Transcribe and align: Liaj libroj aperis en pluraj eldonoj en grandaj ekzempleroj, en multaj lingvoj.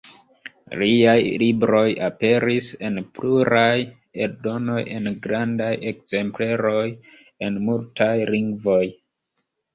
Liaj 0.83 1.17
libroj 1.41 1.83
aperis 2.07 2.69
en 2.89 2.97
pluraj 3.19 3.75
eldonoj 4.27 4.79
en 4.97 5.11
grandaj 5.27 5.69
ekzempleroj, 5.93 6.83
en 7.51 7.63
multaj 7.69 8.11
lingvoj. 8.35 8.83